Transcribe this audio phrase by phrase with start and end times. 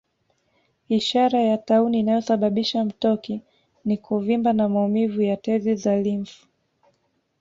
[0.89, 3.41] Ishara ya tauni inayosababisha mtoki
[3.85, 6.47] ni kuvimba na maumivu ya tezi za limfu